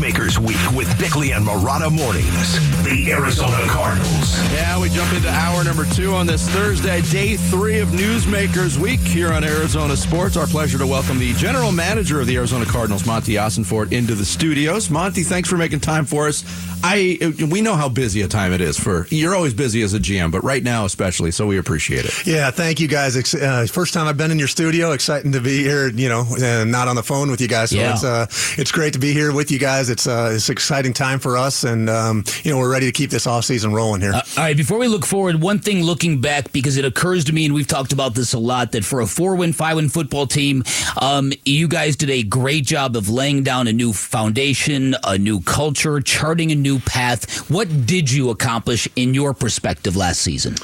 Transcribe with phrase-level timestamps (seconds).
[0.00, 2.54] Newsmakers Week with Bickley and Marotta Mornings.
[2.84, 4.38] The Arizona Cardinals.
[4.50, 9.00] Yeah, we jump into hour number two on this Thursday, day three of Newsmakers Week
[9.00, 10.38] here on Arizona Sports.
[10.38, 14.24] Our pleasure to welcome the general manager of the Arizona Cardinals, Monti Ossenfort, into the
[14.24, 14.88] studios.
[14.88, 16.44] Monti, thanks for making time for us.
[16.82, 17.18] I
[17.50, 20.30] we know how busy a time it is for you're always busy as a GM,
[20.32, 22.26] but right now especially, so we appreciate it.
[22.26, 23.34] Yeah, thank you guys.
[23.34, 24.92] Uh, first time I've been in your studio.
[24.92, 25.88] Exciting to be here.
[25.90, 27.68] You know, and not on the phone with you guys.
[27.68, 27.92] So Yeah.
[27.92, 28.26] it's uh,
[28.56, 29.89] it's great to be here with you guys.
[29.90, 32.92] It's uh, it's an exciting time for us, and um, you know we're ready to
[32.92, 34.12] keep this off season rolling here.
[34.12, 37.32] Uh, all right, before we look forward, one thing looking back, because it occurs to
[37.32, 39.88] me, and we've talked about this a lot, that for a four win, five win
[39.88, 40.64] football team,
[41.00, 45.40] um, you guys did a great job of laying down a new foundation, a new
[45.40, 47.50] culture, charting a new path.
[47.50, 50.56] What did you accomplish in your perspective last season?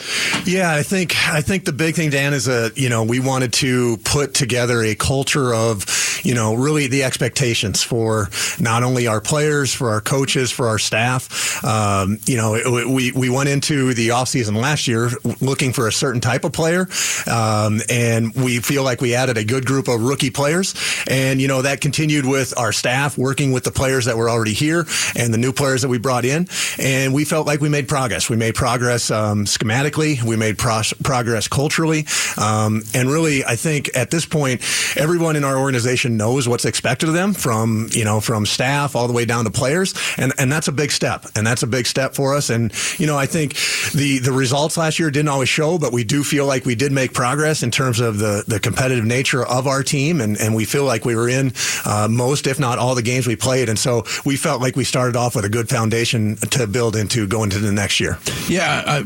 [0.44, 3.52] Yeah, I think I think the big thing, Dan, is that you know we wanted
[3.54, 5.84] to put together a culture of
[6.22, 8.28] you know really the expectations for
[8.60, 11.62] not only our players, for our coaches, for our staff.
[11.64, 15.10] Um, you know, it- we we went into the offseason last year
[15.40, 16.88] looking for a certain type of player,
[17.26, 20.74] um, and we feel like we added a good group of rookie players,
[21.08, 24.52] and you know that continued with our staff working with the players that were already
[24.52, 26.48] here and the new players that we brought in,
[26.78, 28.28] and we felt like we made progress.
[28.30, 33.90] We made progress um, schematically, we made pros- progress culturally, um, and really, I think
[33.94, 34.60] at this point,
[34.96, 39.05] everyone in our organization knows what's expected of them from you know from staff all
[39.06, 41.86] the way down to players, and and that's a big step, and that's a big
[41.86, 42.50] step for us.
[42.50, 43.54] And you know, I think
[43.92, 46.92] the the results last year didn't always show, but we do feel like we did
[46.92, 50.64] make progress in terms of the the competitive nature of our team, and and we
[50.64, 51.52] feel like we were in
[51.84, 54.84] uh, most, if not all, the games we played, and so we felt like we
[54.84, 58.18] started off with a good foundation to build into going into the next year.
[58.48, 59.04] Yeah, I,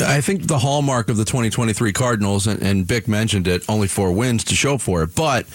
[0.00, 4.12] I think the hallmark of the 2023 Cardinals, and, and Bick mentioned it, only four
[4.12, 5.14] wins to show for it.
[5.14, 5.46] But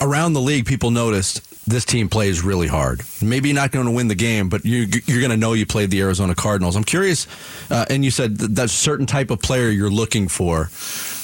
[0.00, 3.02] around the league, people noticed this team plays really hard.
[3.20, 5.90] Maybe not going to win the game, but you, you're going to know you played
[5.90, 6.76] the Arizona Cardinals.
[6.76, 7.26] I'm curious,
[7.70, 10.70] uh, and you said that, that certain type of player you're looking for.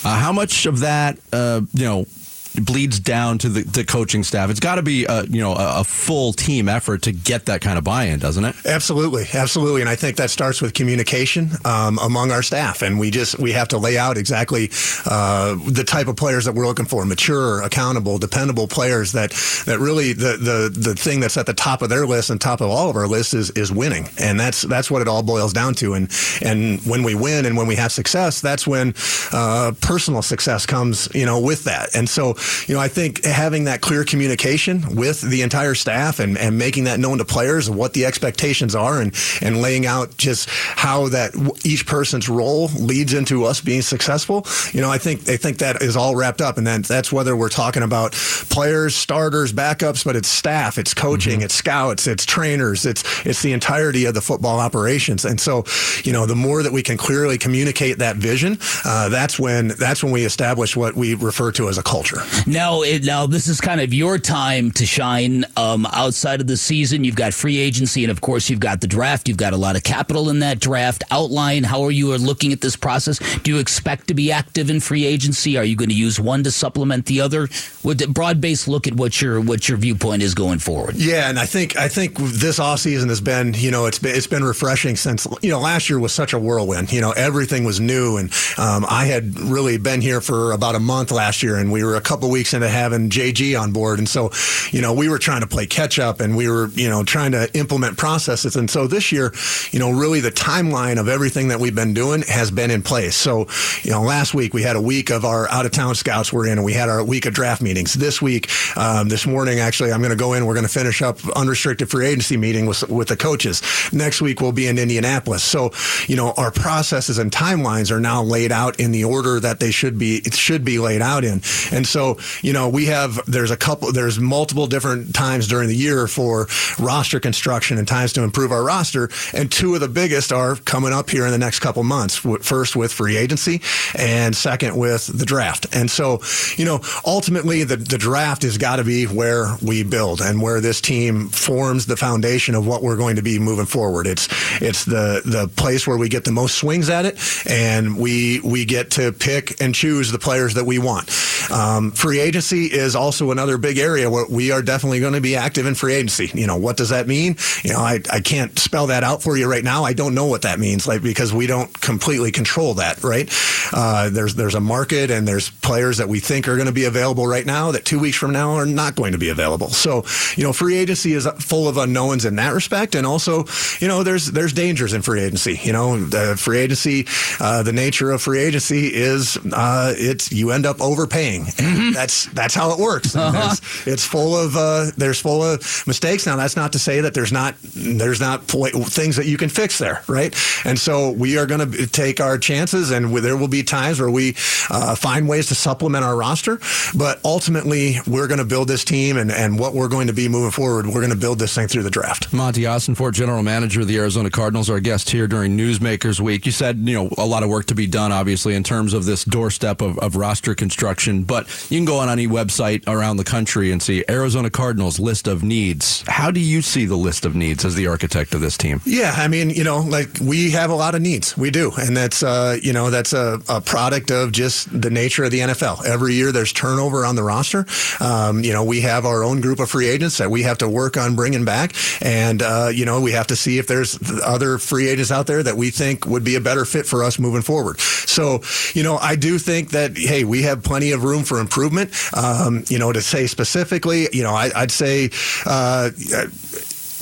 [0.05, 2.07] Uh, how much of that, uh, you know,
[2.55, 4.51] bleeds down to the, the coaching staff?
[4.51, 7.61] It's got to be, a, you know, a, a full team effort to get that
[7.61, 8.55] kind of buy-in, doesn't it?
[8.67, 13.11] Absolutely, absolutely, and I think that starts with communication um, among our staff, and we
[13.11, 14.71] just we have to lay out exactly
[15.07, 19.13] uh, the type of players that we're looking for: mature, accountable, dependable players.
[19.13, 19.31] That
[19.67, 22.61] that really the the the thing that's at the top of their list and top
[22.61, 25.53] of all of our lists is is winning, and that's that's what it all boils
[25.53, 25.95] down to.
[25.95, 26.11] And
[26.43, 28.95] and when we win and when we have success, that's when
[29.33, 31.95] uh, personal success comes, you know, with that.
[31.95, 32.35] And so,
[32.67, 36.85] you know, I think having that clear communication with the entire staff and, and making
[36.85, 41.09] that known to players of what the expectations are and, and laying out just how
[41.09, 44.47] that each person's role leads into us being successful.
[44.73, 47.37] You know, I think I think that is all wrapped up, and then that's whether
[47.37, 52.87] we're talking about players, starters, backups, but it's staff, it's coaching, it's scouts, it's trainers,
[52.87, 55.25] it's it's the entirety of the football operations.
[55.25, 55.65] And so,
[56.05, 60.03] you know, the more that we can clearly communicate that vision, uh, that's when that's
[60.03, 62.21] when we establish what we refer to as a culture.
[62.47, 65.45] Now, it, now this is kind of your time to shine.
[65.57, 68.87] Um, outside of the season, you've got free agency, and of course, you've got the
[68.87, 69.29] draft.
[69.29, 71.05] You've got a lot of capital in that draft.
[71.11, 73.19] Outline how are you are looking at this process?
[73.39, 75.57] Do you expect to be active in free agency?
[75.57, 77.49] Are you going to use one to supplement the other?
[77.83, 80.97] With a broad base look at what your what your viewpoint is going forward.
[80.97, 84.15] Yeah, and I think I think this off season has been you know it's been
[84.15, 86.93] it's been refreshing since you know last year was such a whirlwind.
[86.93, 90.81] You know everything was new, and um, I had really been here for about a
[90.81, 94.09] month last year, and we were a couple weeks into having JG on board, and
[94.09, 94.31] so
[94.71, 97.33] you know we were trying to play catch up, and we were you know trying
[97.33, 99.33] to implement processes, and so this year,
[99.71, 103.17] you know really the timeline of everything that we've been doing has been in place.
[103.17, 103.47] So
[103.83, 106.47] you know last week we had a week of our out of town scouts were
[106.47, 107.95] in, and we had our week of draft meetings.
[107.95, 110.47] This week, um, this morning actually, I'm going to go in.
[110.47, 113.63] We're going to finish up unrestricted free agency meeting with with the coaches.
[113.93, 115.43] Next week we'll be in Indianapolis.
[115.43, 115.73] So
[116.07, 119.71] you know our processes and timelines are now laid out in the order that they
[119.71, 120.17] should be.
[120.25, 121.41] It should be laid out in.
[121.73, 122.12] And so
[122.43, 126.49] you know we have there's a couple there's multiple different times during the year for
[126.79, 129.11] roster construction and times to improve our roster.
[129.35, 132.17] And two of the biggest are coming up here in the next couple months.
[132.17, 133.61] First with free agency,
[133.95, 135.67] and second with the draft.
[135.75, 136.21] And so
[136.57, 140.61] you know ultimately the the draft has got to be where we build and where
[140.61, 144.07] this team forms the foundation of what we're going to be moving forward.
[144.07, 144.29] It's
[144.61, 148.65] it's the the place where we get the most swings at it, and we we
[148.65, 151.11] get to pick and choose the players that we want.
[151.51, 155.37] Um, free agency is also another big area where we are definitely going to be
[155.37, 156.29] active in free agency.
[156.35, 157.37] You know, what does that mean?
[157.63, 159.85] You know, I, I can't spell that out for you right now.
[159.85, 163.29] I don't know what that means, like because we don't completely control that, right?
[163.73, 166.85] Uh, there's there's a market and there's players that we think are going to be
[166.85, 169.69] available right now that two weeks from now are not going to be available.
[169.71, 170.05] So,
[170.37, 173.45] you know, free agency is full of unknowns in that respect, and also,
[173.81, 175.59] you know, there's there's dangers in free agency.
[175.63, 177.07] You know, the free agency,
[177.41, 181.45] uh, the nature of free agency is uh, it's you end up overpaying.
[181.45, 181.93] Mm-hmm.
[181.93, 183.15] That's that's how it works.
[183.15, 183.55] Uh-huh.
[183.87, 186.27] It's full of uh, there's full of mistakes.
[186.27, 189.79] Now, that's not to say that there's not there's not things that you can fix
[189.79, 190.35] there, right?
[190.65, 194.11] And so we are going to take our chances, and there will be times where
[194.11, 194.35] we
[194.71, 196.61] uh, find ways to supplement our roster.
[196.95, 200.29] But ultimately, we're going to build this team, and, and what we're going to be
[200.29, 202.33] moving forward, we're going to build this thing through the draft.
[202.33, 206.45] Monti Austin, Ossenfort, general manager of the Arizona Cardinals, our guest here during Newsmakers Week.
[206.47, 209.05] You said you know a lot of work to be done, obviously, in terms of
[209.05, 211.23] this doorstep of, of roster construction.
[211.23, 215.27] But you can go on any website around the country and see Arizona Cardinals list
[215.27, 216.05] of needs.
[216.07, 218.81] How do you see the list of needs as the architect of this team?
[218.85, 221.37] Yeah, I mean, you know, like we have a lot of needs.
[221.37, 225.25] We do, and that's uh, you know that's a, a product of just the nature
[225.25, 225.85] of the NFL.
[225.85, 227.67] Every year there's turnover on the roster.
[228.01, 230.69] Um, you know, we have our own group of free agents that we have to
[230.69, 234.57] work on bringing back, and uh, you know, we have to see if there's other
[234.57, 237.43] free agents out there that we think would be a better fit for us moving
[237.43, 237.79] forward.
[237.81, 238.41] So,
[238.73, 241.93] you know, I do think that hey, we have plenty of room for improvement.
[242.17, 245.11] Um, you know, to say specifically, you know, I, would say.
[245.45, 245.91] Uh,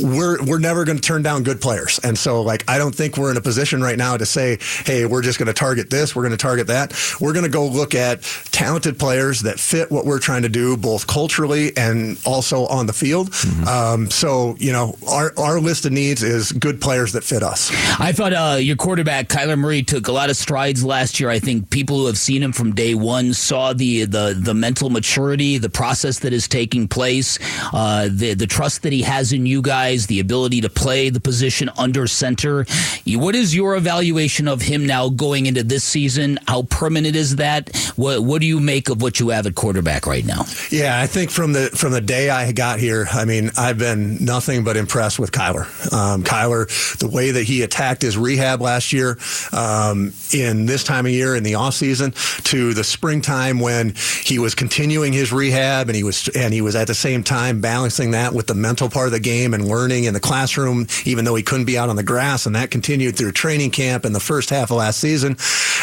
[0.03, 1.99] we're we're never going to turn down good players.
[2.03, 5.07] And so like I don't think we're in a position right now to say, hey,
[5.07, 6.95] we're just going to target this, we're going to target that.
[7.21, 10.77] We're going to go look at talented players that fit what we're trying to do,
[10.77, 13.31] both culturally and also on the field.
[13.31, 13.69] Mm-hmm.
[13.69, 17.71] Um, so you know, our our list of needs is good players that fit us.
[18.01, 21.31] I thought uh, your quarterback Kyler Murray took a lot of strides last year.
[21.31, 24.91] I think people who have seen him from day one saw the the the mental
[24.91, 27.39] maturity, the process that is taking place,
[27.73, 31.11] uh, the the trust that he has in you guys guys, the ability to play
[31.11, 32.65] the position under center.
[33.07, 36.39] What is your evaluation of him now going into this season?
[36.47, 37.75] How permanent is that?
[37.97, 40.45] What What do you make of what you have at quarterback right now?
[40.71, 44.25] Yeah, I think from the from the day I got here, I mean, I've been
[44.25, 45.67] nothing but impressed with Kyler.
[45.93, 49.19] Um, Kyler, the way that he attacked his rehab last year,
[49.53, 52.13] um, in this time of year in the off season,
[52.45, 53.95] to the springtime when
[54.25, 57.61] he was continuing his rehab and he was and he was at the same time
[57.61, 61.25] balancing that with the mental part of the game and learning in the classroom, even
[61.25, 62.47] though he couldn't be out on the grass.
[62.47, 65.37] And that continued through training camp in the first half of last season.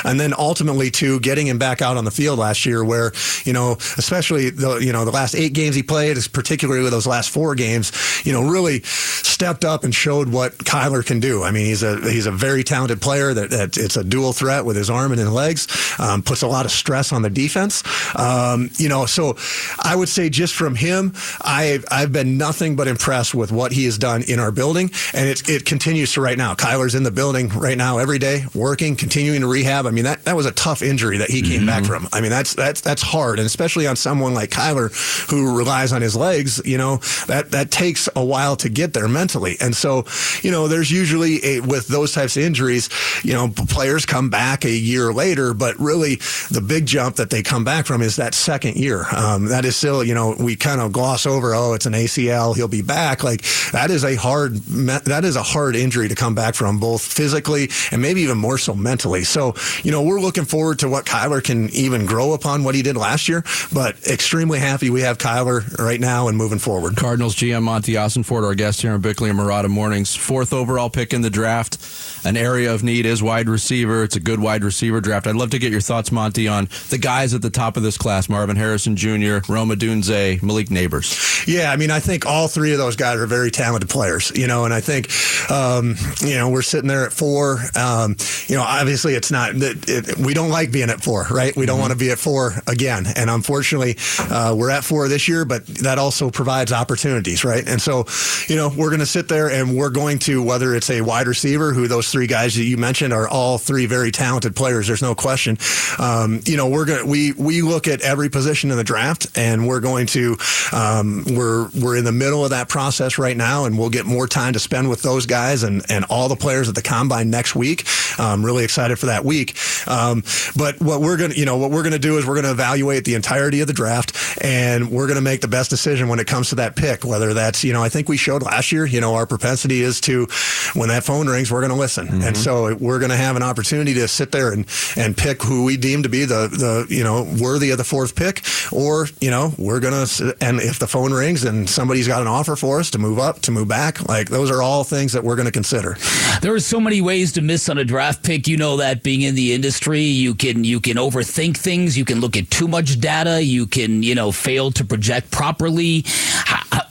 [0.04, 3.12] And then ultimately to getting him back out on the field last year where,
[3.44, 7.08] you know, especially the, you know, the last eight games he played, particularly with those
[7.08, 7.92] last four games,
[8.26, 11.44] you know, really stepped up and showed what Kyler can do.
[11.44, 14.66] I mean, he's a, he's a very talented player that, that it's a dual threat
[14.66, 15.68] with his arm and his legs,
[16.00, 17.84] um, puts a lot of stress on the defense.
[18.16, 19.38] Um, you know, so
[19.80, 23.77] I would say just from him, I've, I've been nothing but impressed with what he
[23.86, 26.54] has done in our building, and it, it continues to right now.
[26.56, 29.86] Kyler's in the building right now every day, working, continuing to rehab.
[29.86, 31.68] I mean, that, that was a tough injury that he came mm-hmm.
[31.68, 32.08] back from.
[32.12, 34.92] I mean, that's that's that's hard, and especially on someone like Kyler
[35.30, 36.62] who relies on his legs.
[36.66, 36.98] You know,
[37.28, 40.06] that that takes a while to get there mentally, and so
[40.42, 42.90] you know, there's usually a, with those types of injuries,
[43.24, 46.16] you know, players come back a year later, but really
[46.52, 49.06] the big jump that they come back from is that second year.
[49.16, 51.54] Um, that is still, you know, we kind of gloss over.
[51.54, 52.56] Oh, it's an ACL.
[52.56, 53.24] He'll be back.
[53.24, 57.02] Like that is a hard that is a hard injury to come back from, both
[57.02, 59.24] physically and maybe even more so mentally.
[59.24, 62.82] So, you know, we're looking forward to what Kyler can even grow upon what he
[62.82, 63.44] did last year,
[63.74, 66.96] but extremely happy we have Kyler right now and moving forward.
[66.96, 71.14] Cardinals GM Monti Ossenfort, our guest here on Bickley and Marotta Mornings, fourth overall pick
[71.14, 71.78] in the draft.
[72.26, 74.04] An area of need is wide receiver.
[74.04, 75.28] It's a good wide receiver draft.
[75.28, 77.98] I'd love to get your thoughts, Monti, on the guys at the top of this
[77.98, 81.48] class: Marvin Harrison Jr., Rome Odunze, Malik Nabers.
[81.48, 84.48] Yeah, I mean, I think all three of those guys are very talented players, you
[84.48, 85.10] know, and I think,
[85.52, 87.60] um, you know, we're sitting there at four.
[87.76, 88.16] Um,
[88.48, 91.56] you know, obviously it's not, it, it, we don't like being at four, right?
[91.56, 91.82] We don't mm-hmm.
[91.82, 93.06] want to be at four again.
[93.16, 97.68] And unfortunately, uh, we're at four this year, but that also provides opportunities, right?
[97.68, 98.06] And so,
[98.48, 101.28] you know, we're going to sit there and we're going to, whether it's a wide
[101.28, 105.02] receiver, who those three guys that you mentioned are all three very talented players, there's
[105.02, 105.58] no question.
[105.98, 109.36] Um, you know, we're going to, we, we look at every position in the draft
[109.36, 110.38] and we're going to,
[110.72, 114.06] um, we're, we're in the middle of that process right now now, and we'll get
[114.06, 117.30] more time to spend with those guys and, and all the players at the combine
[117.30, 117.86] next week.
[118.20, 119.56] I'm really excited for that week.
[119.88, 120.24] Um,
[120.56, 123.16] but what we're gonna, you know, what we're gonna do is we're gonna evaluate the
[123.16, 126.56] entirety of the draft, and we're gonna make the best decision when it comes to
[126.56, 127.06] that pick.
[127.06, 130.02] Whether that's, you know, I think we showed last year, you know, our propensity is
[130.02, 130.28] to
[130.74, 132.24] when that phone rings, we're gonna listen, mm-hmm.
[132.24, 135.78] and so we're gonna have an opportunity to sit there and and pick who we
[135.78, 139.54] deem to be the the you know worthy of the fourth pick, or you know
[139.58, 140.06] we're gonna
[140.42, 143.37] and if the phone rings and somebody's got an offer for us to move up,
[143.44, 145.98] to move back, like those are all things that we're going to consider.
[146.42, 148.48] There are so many ways to miss on a draft pick.
[148.48, 151.98] You know that being in the industry, you can you can overthink things.
[151.98, 153.42] You can look at too much data.
[153.42, 156.06] You can you know fail to project properly.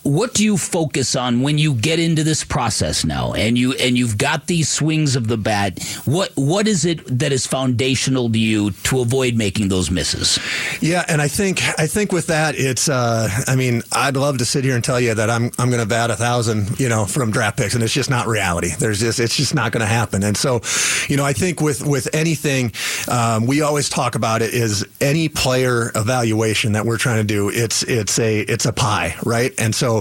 [0.06, 3.98] What do you focus on when you get into this process now, and you and
[3.98, 5.82] you've got these swings of the bat?
[6.04, 10.38] What what is it that is foundational to you to avoid making those misses?
[10.80, 12.88] Yeah, and I think I think with that, it's.
[12.88, 15.82] Uh, I mean, I'd love to sit here and tell you that I'm I'm going
[15.82, 18.70] to bat a thousand, you know, from draft picks, and it's just not reality.
[18.78, 20.22] There's just it's just not going to happen.
[20.22, 20.60] And so,
[21.08, 22.72] you know, I think with with anything,
[23.08, 27.48] um, we always talk about it is any player evaluation that we're trying to do.
[27.48, 29.52] It's it's a it's a pie, right?
[29.58, 29.95] And so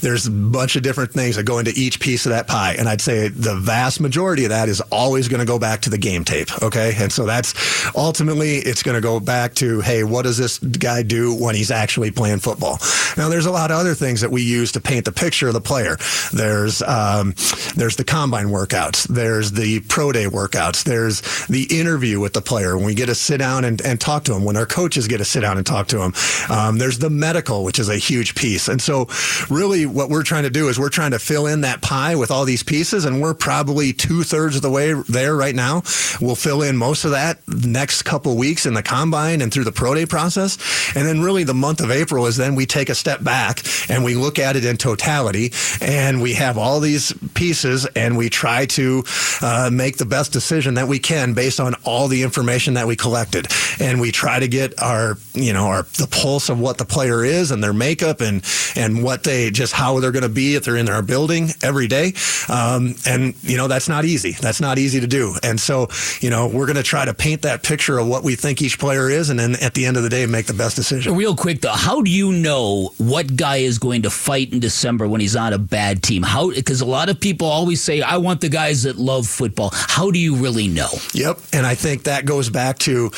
[0.00, 2.88] there's a bunch of different things that go into each piece of that pie, and
[2.88, 5.98] I'd say the vast majority of that is always going to go back to the
[5.98, 6.50] game tape.
[6.62, 7.54] Okay, and so that's
[7.96, 11.70] ultimately it's going to go back to hey, what does this guy do when he's
[11.70, 12.78] actually playing football?
[13.16, 15.54] Now, there's a lot of other things that we use to paint the picture of
[15.54, 15.96] the player.
[16.32, 17.34] There's um,
[17.76, 19.06] there's the combine workouts.
[19.08, 20.84] There's the pro day workouts.
[20.84, 24.24] There's the interview with the player when we get to sit down and, and talk
[24.24, 24.44] to him.
[24.44, 26.14] When our coaches get to sit down and talk to him.
[26.48, 28.68] Um, there's the medical, which is a huge piece.
[28.68, 29.06] And so,
[29.48, 32.30] really, what we're trying to do is we're trying to fill in that pie with
[32.30, 35.82] all these pieces, and we're probably two thirds of the way there right now.
[36.20, 39.72] We'll fill in most of that next couple weeks in the combine and through the
[39.72, 40.58] pro day process,
[40.96, 44.04] and then really the month of April is then we take a step back and
[44.04, 48.66] we look at it in totality and we have all these pieces and we try
[48.66, 49.04] to
[49.42, 52.96] uh, make the best decision that we can based on all the information that we
[52.96, 53.46] collected
[53.78, 57.24] and we try to get our you know our the pulse of what the player
[57.24, 58.44] is and their makeup and
[58.76, 61.86] and what they just how they're going to be if they're in our building every
[61.86, 62.12] day
[62.48, 65.88] um, and you know that's not easy that's not easy to do and so
[66.20, 68.78] you know we're going to try to paint that picture of what we think each
[68.78, 71.36] player is and then at the end of the day make the best decision real
[71.36, 75.20] quick though how do you know what guy is going to fight in December when
[75.20, 76.22] he's on a bad team?
[76.22, 79.70] How because a lot of people always say I want the guys that love football.
[79.72, 80.88] How do you really know?
[81.14, 83.10] Yep, and I think that goes back to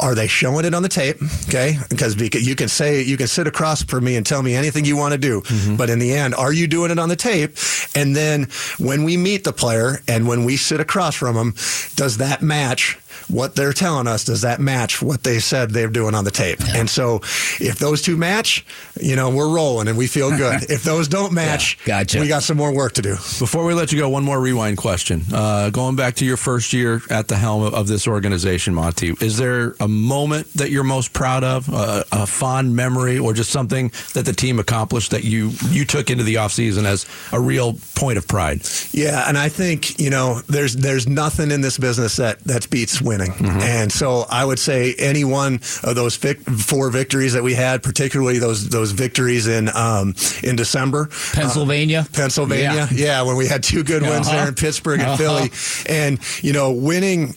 [0.00, 1.16] are they showing it on the tape?
[1.48, 4.84] Okay, because you can say you can sit across from me and tell me anything
[4.84, 5.76] you want to do, mm-hmm.
[5.76, 7.56] but in the end, are you doing it on the tape?
[7.94, 8.48] And then
[8.78, 11.54] when we meet the player and when we sit across from him,
[11.96, 16.14] does that match what they're telling us does that match what they said they're doing
[16.14, 16.60] on the tape?
[16.60, 16.76] Yeah.
[16.78, 17.16] and so
[17.60, 18.64] if those two match
[19.00, 20.62] you know we're rolling and we feel good.
[20.74, 22.20] If those don't match yeah, gotcha.
[22.20, 23.12] we got some more work to do.
[23.14, 25.22] Before we let you go one more rewind question.
[25.32, 29.36] Uh, going back to your first year at the helm of this organization monti is
[29.36, 31.72] there a moment that you're most proud of?
[31.72, 36.10] Uh, a fond memory or just something that the team accomplished that you you took
[36.10, 38.62] into the offseason as a real point of pride?
[38.92, 43.00] Yeah and i think you know there's there's nothing in this business that that beats
[43.04, 43.32] winning.
[43.32, 43.60] Mm-hmm.
[43.60, 47.82] And so I would say any one of those vic- four victories that we had,
[47.82, 53.04] particularly those those victories in um, in December, Pennsylvania, uh, Pennsylvania, yeah.
[53.04, 53.22] yeah.
[53.22, 54.36] when we had two good wins uh-huh.
[54.36, 55.16] there in Pittsburgh and uh-huh.
[55.16, 57.34] Philly, and you know, winning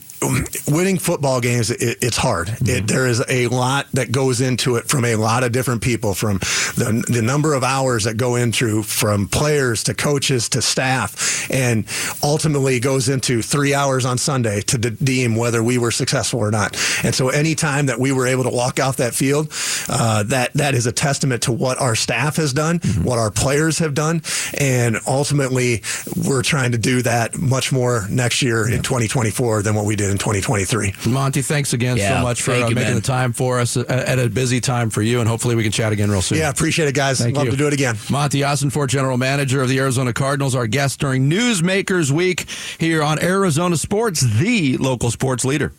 [0.67, 2.69] winning football games it, it's hard mm-hmm.
[2.69, 6.13] it, there is a lot that goes into it from a lot of different people
[6.13, 6.38] from
[6.75, 11.86] the, the number of hours that go into from players to coaches to staff and
[12.24, 16.50] ultimately goes into three hours on sunday to de- deem whether we were successful or
[16.50, 19.51] not and so any time that we were able to walk off that field
[19.89, 23.03] uh, that that is a testament to what our staff has done mm-hmm.
[23.03, 24.21] what our players have done
[24.57, 25.83] and ultimately
[26.27, 28.77] we're trying to do that much more next year yeah.
[28.77, 30.94] in 2024 than what we did in 2023.
[31.08, 32.96] Monti, thanks again yeah, so much for uh, you, making man.
[32.96, 35.92] the time for us at a busy time for you, and hopefully we can chat
[35.92, 36.38] again real soon.
[36.38, 37.20] Yeah, appreciate it, guys.
[37.20, 37.52] Thank Love you.
[37.52, 37.96] to do it again.
[38.10, 42.46] Monti Ossenfort, General Manager of the Arizona Cardinals, our guest during Newsmakers Week
[42.80, 45.74] here on Arizona Sports, the local sports leader.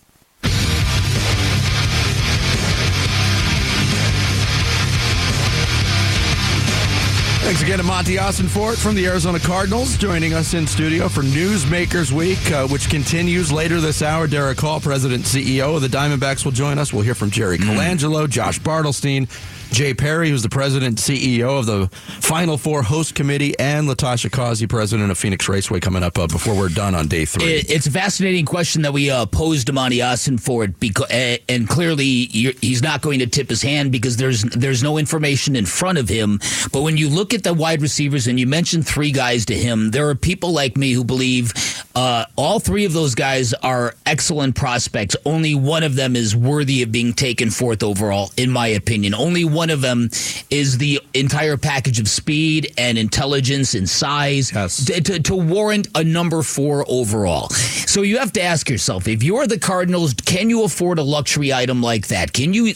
[7.49, 12.13] Thanks again to Monti Ossenfort from the Arizona Cardinals joining us in studio for Newsmakers
[12.13, 14.27] Week, uh, which continues later this hour.
[14.27, 16.93] Derrick Hall, President CEO of the Diamondbacks, will join us.
[16.93, 17.63] We'll hear from Jerry mm.
[17.65, 19.31] Colangelo, Josh Bartelstein,
[19.71, 21.89] Jay Parry, who's the president and CEO of the
[22.21, 26.57] Final Four host committee, and Latasha Causey, president of Phoenix Raceway, coming up uh, before
[26.57, 27.45] we're done on day three.
[27.45, 31.69] It, it's a fascinating question that we uh, posed to Monti Ossenfort, because, uh, and
[31.69, 35.99] clearly he's not going to tip his hand because there's there's no information in front
[35.99, 36.41] of him.
[36.73, 39.91] But when you look at the wide receivers, and you mentioned three guys to him,
[39.91, 41.53] there are people like me who believe
[41.95, 45.17] uh, all three of those guys are excellent prospects.
[45.25, 49.15] Only one of them is worthy of being taken fourth overall, in my opinion.
[49.15, 50.11] Only of them
[50.51, 54.85] is the entire package of speed and intelligence and size yes.
[54.87, 57.49] to, to, to warrant a number four overall.
[57.51, 61.53] So you have to ask yourself, if you're the Cardinals, can you afford a luxury
[61.53, 62.33] item like that?
[62.33, 62.73] Can you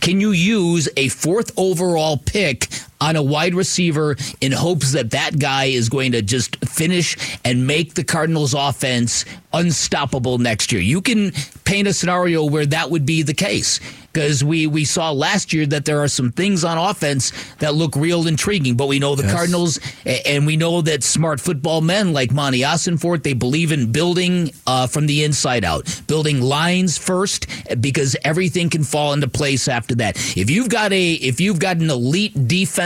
[0.00, 2.68] can you use a fourth overall pick
[3.02, 7.66] on a wide receiver in hopes that that guy is going to just finish and
[7.66, 10.80] make the Cardinals offense unstoppable next year.
[10.80, 11.32] You can
[11.64, 13.80] paint a scenario where that would be the case
[14.12, 17.96] because we, we saw last year that there are some things on offense that look
[17.96, 18.76] real intriguing.
[18.76, 19.32] But we know the yes.
[19.32, 24.52] Cardinals, and we know that smart football men like Monti Ossenfort, they believe in building
[24.66, 27.46] uh, from the inside out, building lines first,
[27.80, 30.16] because everything can fall into place after that.
[30.36, 32.32] If you've got a if you've got an elite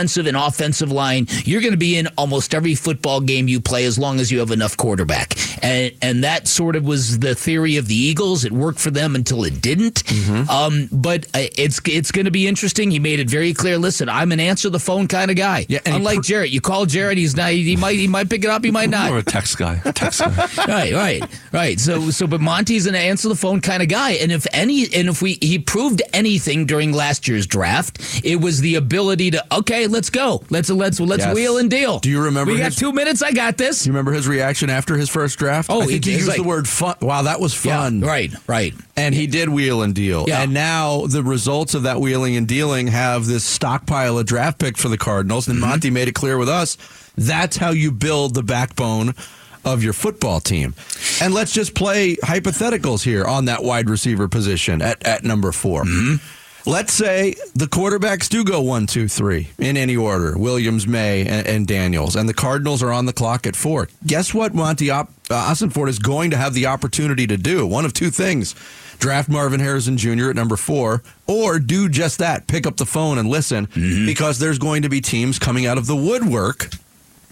[0.07, 3.83] defensive and offensive line, you're going to be in almost every football game you play
[3.85, 5.33] as long as you have enough quarterback.
[5.61, 8.45] And and that sort of was the theory of the Eagles.
[8.45, 10.03] It worked for them until it didn't.
[10.05, 10.49] Mm-hmm.
[10.49, 12.89] Um, but uh, it's it's going to be interesting.
[12.91, 13.77] He made it very clear.
[13.77, 15.65] Listen, I'm an answer the phone kind of guy.
[15.67, 17.51] Yeah, unlike pr- Jarrett, you call Jarrett, he's not.
[17.51, 18.63] He might he might pick it up.
[18.63, 19.11] He might not.
[19.11, 19.81] Or a text guy.
[19.83, 20.47] A text guy.
[20.67, 21.79] right, right, right.
[21.79, 24.11] So so, but Monti's an answer the phone kind of guy.
[24.11, 28.61] And if any, and if we he proved anything during last year's draft, it was
[28.61, 31.33] the ability to okay, let's go, let's let's let's yes.
[31.33, 31.97] wheel and deal.
[31.97, 32.51] Do you remember?
[32.51, 33.23] We his, got two minutes.
[33.23, 33.83] I got this.
[33.83, 35.71] Do you remember his reaction after his first draft?
[35.71, 36.95] Oh, I think he, used like, the word fun.
[37.01, 38.01] Wow, that was fun.
[38.01, 38.73] Yeah, right, right.
[38.95, 40.25] And he did wheel and deal.
[40.27, 40.43] Yeah.
[40.43, 44.79] And now the results of that wheeling and dealing have this stockpile of draft picks
[44.79, 45.47] for the Cardinals.
[45.47, 45.69] And mm-hmm.
[45.69, 46.77] Monti made it clear with us
[47.17, 49.15] that's how you build the backbone
[49.65, 50.75] of your football team.
[51.21, 55.83] And let's just play hypotheticals here on that wide receiver position at, at number 4
[55.83, 56.36] mm-hmm.
[56.67, 61.47] Let's say the quarterbacks do go one, two, three in any order Williams, Maye, and,
[61.47, 63.87] and Daniels, and the Cardinals are on the clock at four.
[64.05, 67.65] Guess what Monti Op- uh, is going to have the opportunity to do?
[67.65, 68.53] One of two things
[68.99, 70.31] draft Marvin Harrison Jr.
[70.31, 74.05] at number four, or do just that, pick up the phone and listen, mm-hmm.
[74.05, 76.69] because there's going to be teams coming out of the woodwork.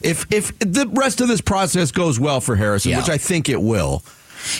[0.01, 2.99] If if the rest of this process goes well for Harrison, yeah.
[2.99, 4.01] which I think it will,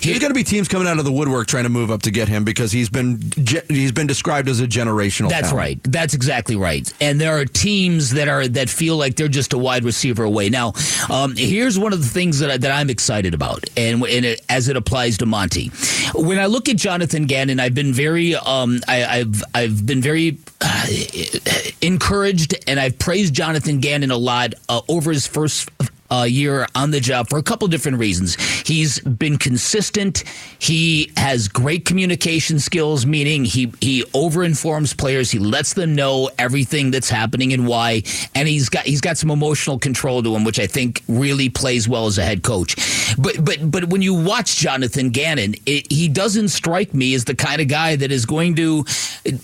[0.01, 2.11] There's going to be teams coming out of the woodwork trying to move up to
[2.11, 3.21] get him because he's been
[3.67, 5.29] he's been described as a generational.
[5.29, 5.57] That's talent.
[5.57, 5.83] right.
[5.83, 6.91] That's exactly right.
[7.01, 10.49] And there are teams that are that feel like they're just a wide receiver away.
[10.49, 10.73] Now,
[11.09, 14.41] um, here's one of the things that I, that I'm excited about, and, and it,
[14.49, 15.69] as it applies to Monti,
[16.13, 20.37] when I look at Jonathan Gannon, I've been very um, I, have I've been very
[20.61, 20.87] uh,
[21.81, 25.75] encouraged, and I've praised Jonathan Gannon a lot uh, over his first
[26.12, 28.35] uh, year on the job for a couple different reasons.
[28.61, 30.24] He's been consistent.
[30.59, 35.31] He has great communication skills, meaning he he overinforms players.
[35.31, 38.03] He lets them know everything that's happening and why,
[38.35, 41.87] and he's got he's got some emotional control to him, which I think really plays
[41.87, 42.75] well as a head coach.
[43.18, 47.35] But but but when you watch Jonathan Gannon, it, he doesn't strike me as the
[47.35, 48.85] kind of guy that is going to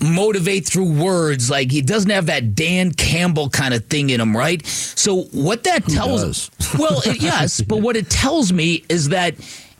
[0.02, 1.50] motivate through words.
[1.50, 4.66] Like he doesn't have that Dan Campbell kind of thing in him, right?
[4.66, 9.36] So what that Who tells us well, yes, but what it tells me is that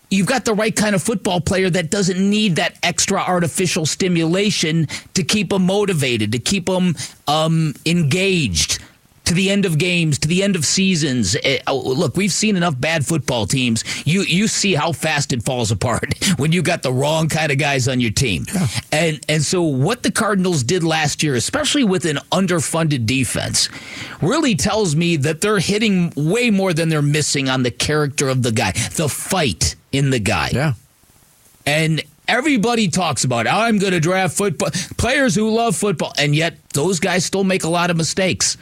[0.10, 4.88] you've got the right kind of football player that doesn't need that extra artificial stimulation
[5.14, 6.96] to keep them motivated, to keep them
[7.28, 8.80] um, engaged
[9.32, 11.38] to the end of games, to the end of seasons.
[11.38, 13.86] Uh, look, we've seen enough bad football teams.
[14.06, 17.58] You you see how fast it falls apart when you got the wrong kind of
[17.58, 18.44] guys on your team.
[18.54, 18.68] Yeah.
[18.92, 23.70] And and so what the Cardinals did last year, especially with an underfunded defense,
[24.22, 28.44] really tells me that they're hitting way more than they're missing on the character of
[28.44, 30.50] the guy, the fight in the guy.
[30.52, 30.74] Yeah.
[31.66, 36.58] And everybody talks about I'm going to draft football players who love football, and yet
[36.74, 38.58] those guys still make a lot of mistakes.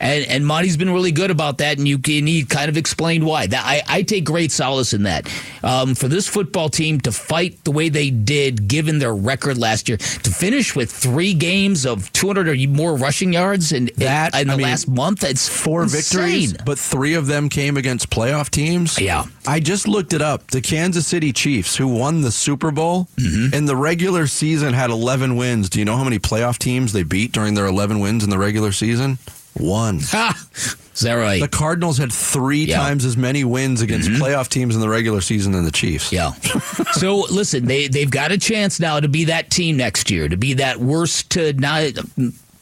[0.00, 3.24] And, and Monti's been really good about that, and you can, he kind of explained
[3.24, 3.46] why.
[3.46, 5.30] That I, I take great solace in that.
[5.62, 9.88] Um, for this football team to fight the way they did, given their record last
[9.88, 14.42] year, to finish with three games of 200 or more rushing yards in, that, in,
[14.42, 16.00] in the mean, last month, it's four insane.
[16.00, 18.98] victories, but three of them came against playoff teams.
[18.98, 19.24] Yeah.
[19.46, 20.46] I just looked it up.
[20.46, 23.54] The Kansas City Chiefs, who won the Super Bowl mm-hmm.
[23.54, 25.68] in the regular season, had 11 wins.
[25.68, 28.38] Do you know how many playoff teams they beat during their 11 wins in the
[28.38, 29.18] regular season?
[29.54, 30.00] One.
[30.10, 30.46] Ha!
[30.94, 31.40] Is that right?
[31.40, 32.76] The Cardinals had three yeah.
[32.76, 34.22] times as many wins against mm-hmm.
[34.22, 36.12] playoff teams in the regular season than the Chiefs.
[36.12, 36.32] Yeah.
[36.92, 40.36] so listen, they they've got a chance now to be that team next year, to
[40.36, 41.92] be that worst to not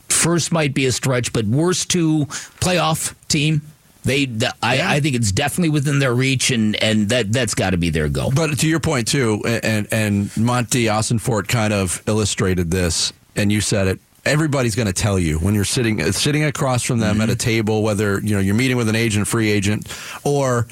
[0.08, 2.26] First might be a stretch, but worst to
[2.60, 3.62] playoff team.
[4.04, 7.70] They, the, I, I think it's definitely within their reach, and, and that that's got
[7.70, 8.32] to be their goal.
[8.34, 13.60] But to your point too, and and Monti Ossenfort kind of illustrated this, and you
[13.60, 14.00] said it.
[14.28, 17.82] Everybody's going to tell you when you're sitting sitting across from them at a table,
[17.82, 19.88] whether you know you're meeting with an agent, free agent,
[20.24, 20.66] or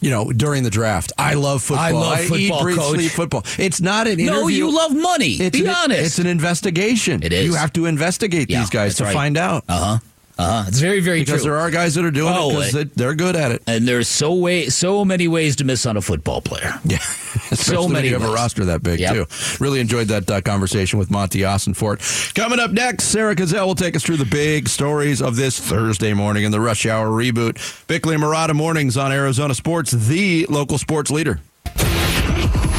[0.00, 1.12] you know during the draft.
[1.18, 1.84] I love football.
[1.84, 2.94] I love eat, football, breathe, coach.
[2.96, 3.42] sleep football.
[3.58, 4.30] It's not an interview.
[4.40, 5.32] No, you love money.
[5.32, 6.00] It's be an, honest.
[6.04, 7.22] It's an investigation.
[7.22, 7.46] It is.
[7.46, 9.14] You have to investigate Yeah, these guys to right.
[9.14, 9.98] find out uh huh.
[10.36, 10.64] Uh huh.
[10.68, 11.26] It's very very true.
[11.26, 11.52] because true.
[11.52, 13.62] there are guys that are doing Oh, it because they're good at it.
[13.68, 16.74] and there's so way so many ways to miss on a football player.
[16.84, 16.98] Yeah,
[17.50, 19.14] especially when many you have a roster that big Yep.
[19.14, 19.26] too.
[19.62, 22.34] Really enjoyed that uh, conversation with Monti Ossenfort.
[22.34, 26.14] Coming up next, Sarah Cazell will take us through the big stories of this Thursday
[26.14, 27.86] morning in the Rush Hour reboot.
[27.86, 31.40] Bickley and Marotta mornings on Arizona Sports, the local sports leader.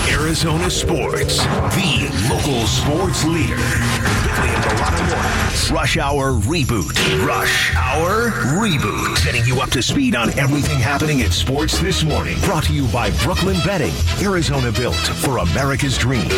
[0.10, 3.56] Arizona Sports, the local sports leader.
[3.58, 5.72] Bickley and Marotta Mornings.
[5.72, 7.26] Rush Hour Reboot.
[7.26, 9.24] Rush Hour Reboot.
[9.24, 12.39] Getting you up to speed on everything happening in sports this morning.
[12.41, 13.94] Brought to you by Brooklyn Betting.
[14.22, 16.34] Arizona built for America's dreams.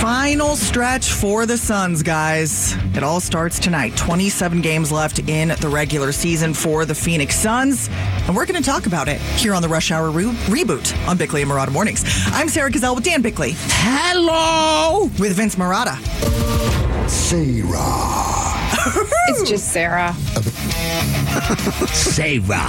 [0.00, 2.74] Final stretch for the Suns, guys.
[2.94, 3.96] It all starts tonight.
[3.96, 7.88] 27 games left in the regular season for the Phoenix Suns.
[8.26, 11.16] And we're going to talk about it here on the Rush Hour re- reboot on
[11.16, 12.04] Bickley and Murata Mornings.
[12.26, 13.54] I'm Sarah Gazelle with Dan Bickley.
[13.56, 15.10] Hello.
[15.18, 15.96] With Vince Murata.
[17.08, 17.56] Sarah.
[19.28, 20.12] it's just Sarah.
[21.94, 22.60] Sarah.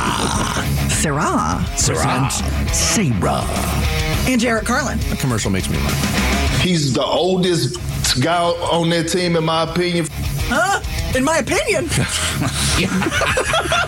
[0.89, 1.65] Sarah.
[1.75, 2.29] Sarah.
[2.73, 4.07] Sarah.
[4.27, 4.99] And Jarrett Carlin.
[5.09, 6.61] The commercial makes me laugh.
[6.61, 7.77] He's the oldest
[8.21, 10.05] guy on that team, in my opinion.
[10.49, 10.81] Huh?
[11.15, 11.86] In my opinion.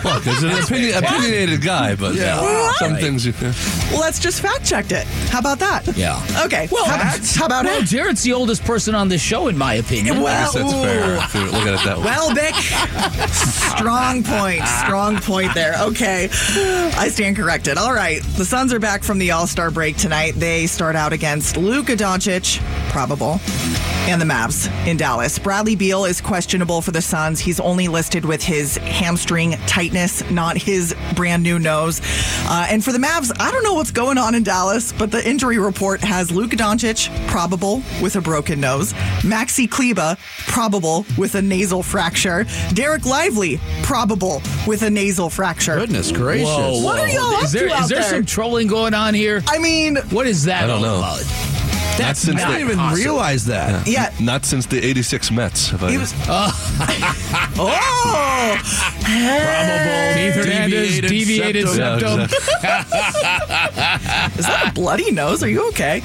[0.04, 2.36] Look, he's an opinion, opinionated guy, but Yeah.
[2.78, 3.00] some Right.
[3.02, 3.24] things.
[3.26, 3.32] You,
[3.92, 5.06] well, let's just fact checked it.
[5.30, 5.86] How about that?
[5.96, 6.20] Yeah.
[6.44, 6.66] Okay.
[6.72, 6.96] Well, how,
[7.36, 7.86] how about Well, it?
[7.86, 10.22] Jarrett's the oldest person on this show, in my opinion.
[10.22, 11.16] Well, that's fair.
[11.16, 12.04] If you look at it that way.
[12.04, 12.54] Well, Bick,
[13.32, 14.66] strong point.
[14.84, 15.74] Strong point there.
[15.80, 16.28] Okay.
[16.96, 17.76] I stand corrected.
[17.78, 18.22] All right.
[18.36, 20.32] The Suns are back from the All Star break tonight.
[20.36, 23.40] They start out against Luka Doncic, probable,
[24.10, 25.38] and the Mavs in Dallas.
[25.38, 27.38] Bradley Beal is questionable for the Suns.
[27.38, 32.00] He's only listed with his hamstring tightness, not his brand new nose.
[32.48, 35.26] Uh, and for the Mavs, I don't know what's going on in Dallas, but the
[35.28, 38.92] injury report has Luka Doncic, probable, with a broken nose.
[39.22, 40.16] Maxi Kleber,
[40.48, 42.44] probable, with a nasal fracture.
[42.74, 45.76] Dereck Lively, probable, with a nasal fracture.
[45.76, 46.46] Goodness gracious!
[46.48, 48.10] Whoa, What are y'all is up there, to out is there there?
[48.10, 49.42] some trolling going on here?
[49.46, 50.98] I mean, What is that I don't know.
[50.98, 51.20] about?
[52.00, 53.02] Not since I not didn't even possible.
[53.04, 53.86] realize that.
[53.86, 54.12] yeah.
[54.20, 55.72] Not since the '86 Mets.
[55.72, 56.12] If I, He was.
[56.28, 56.52] oh!
[57.58, 58.56] oh!
[59.00, 62.28] Keith Hernandez, Deviated deviated septum.
[62.28, 62.38] septum.
[62.62, 65.42] Yeah, Is that a bloody nose?
[65.42, 66.02] Are you okay?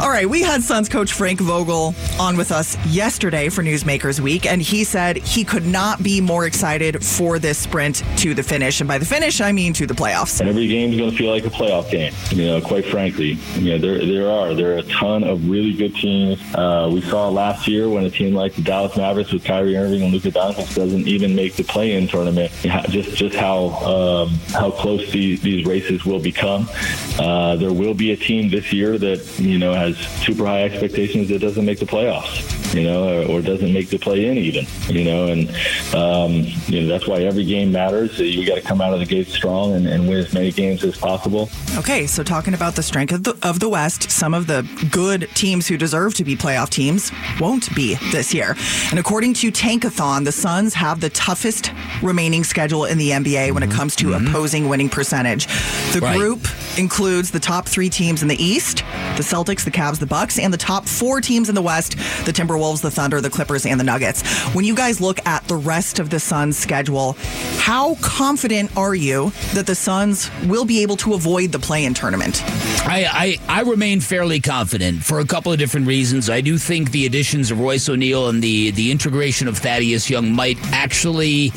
[0.00, 4.46] All right, we had Suns coach Frank Vogel on with us yesterday for Newsmakers Week,
[4.46, 8.80] and he said he could not be more excited for this sprint to the finish.
[8.80, 10.40] And by the finish, I mean to the playoffs.
[10.40, 12.12] And every game is going to feel like a playoff game.
[12.30, 15.72] You know, quite frankly, you know, there there are there are a ton of really
[15.72, 16.40] good teams.
[16.54, 20.02] Uh, we saw last year when a team like the Dallas Mavericks with Kyrie Irving
[20.02, 22.52] and Luka Doncic doesn't even make the play-in tournament.
[22.88, 26.68] Just just how um, how close these these races will become.
[27.18, 31.28] Uh, there will be a team this year that you know has super high expectations
[31.28, 32.50] that doesn't make the playoffs.
[32.74, 34.66] You know, or, or doesn't make the play-in even.
[34.88, 35.48] You know, and
[35.94, 36.32] um,
[36.66, 38.18] you know that's why every game matters.
[38.18, 40.82] You got to come out of the gate strong and, and win as many games
[40.82, 41.48] as possible.
[41.76, 45.13] Okay, so talking about the strength of the, of the West, some of the good
[45.18, 48.56] teams who deserve to be playoff teams won't be this year.
[48.90, 51.72] And according to Tankathon, the Suns have the toughest
[52.02, 53.78] remaining schedule in the NBA when it mm-hmm.
[53.78, 54.26] comes to mm-hmm.
[54.26, 55.46] opposing winning percentage.
[55.92, 56.18] The Right.
[56.18, 56.46] group
[56.76, 58.78] includes the top three teams in the East,
[59.16, 62.32] the Celtics, the Cavs, the Bucks, and the top four teams in the West, the
[62.32, 64.22] Timberwolves, the Thunder, the Clippers, and the Nuggets.
[64.54, 67.16] When you guys look at the rest of the Suns' schedule,
[67.58, 72.42] how confident are you that the Suns will be able to avoid the play-in tournament?
[72.86, 76.28] I, I, I remain fairly confident for a couple of different reasons.
[76.28, 80.32] I do think the additions of Royce O'Neale and the, the integration of Thaddeus Young
[80.32, 81.50] might actually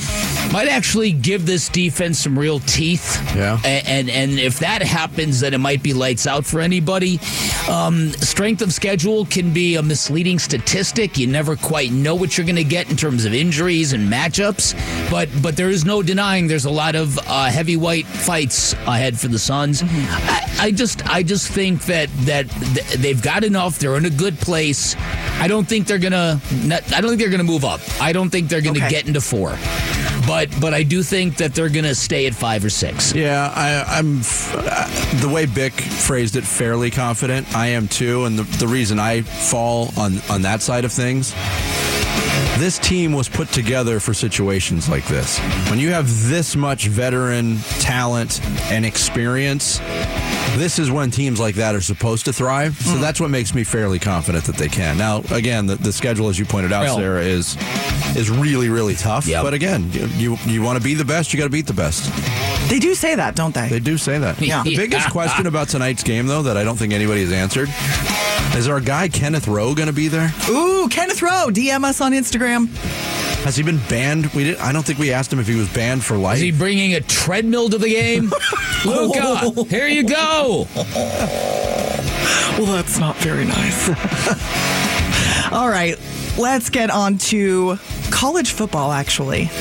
[0.53, 3.21] might actually give this defense some real teeth.
[3.35, 3.59] Yeah.
[3.65, 7.19] A- And and, if that happens, then it might be lights out for anybody.
[7.69, 11.17] Um, strength of schedule can be a misleading statistic.
[11.17, 14.73] You never quite know what you're going to get in terms of injuries and matchups.
[15.11, 19.27] But but there is no denying there's a lot of uh, heavyweight fights ahead for
[19.27, 19.83] the Suns.
[19.83, 22.47] I, I just I just think that that
[22.97, 23.79] they've got enough.
[23.79, 24.95] They're in a good place.
[25.39, 26.41] I don't think they're gonna.
[26.95, 27.79] I don't think they're gonna move up.
[28.01, 28.89] I don't think they're gonna Okay.
[28.89, 29.57] get into four.
[30.27, 33.13] But but I do think that they're gonna stay at five or six.
[33.13, 37.55] Yeah, I, I'm f- uh, the way Bick phrased it, fairly confident.
[37.55, 41.33] I am too, and the, the reason I fall on on that side of things
[42.57, 45.37] This team was put together for situations like this.
[45.69, 48.41] When you have this much veteran talent
[48.71, 49.77] and experience,
[50.57, 52.75] this is when teams like that are supposed to thrive.
[52.81, 53.01] So Mm.
[53.01, 54.97] that's what makes me fairly confident that they can.
[54.97, 57.55] Now, again, the, the schedule, as you pointed out, Well- Sarah, is
[58.15, 59.27] is really, really tough.
[59.27, 59.43] Yep.
[59.43, 61.73] But again, you you, you want to be the best, you got to beat the
[61.73, 62.09] best.
[62.69, 63.69] They do say that, don't they?
[63.69, 64.41] They do say that.
[64.41, 64.63] Yeah.
[64.63, 67.69] The biggest question about tonight's game, though, that I don't think anybody has answered,
[68.57, 70.31] is our guy Kenneth Rowe going to be there?
[70.49, 72.67] Ooh, Kenneth Rowe, DM us on Instagram.
[73.43, 74.25] Has he been banned?
[74.33, 74.57] We did.
[74.57, 76.37] I don't think we asked him if he was banned for life.
[76.37, 78.31] Is he bringing a treadmill to the game?
[78.85, 80.67] Luka, here you go.
[82.57, 83.87] Well, that's not very nice.
[85.51, 85.95] All right,
[86.39, 87.77] let's get on to
[88.09, 89.51] college football, actually.